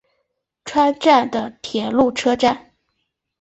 [0.65, 2.73] 串站的铁路车站。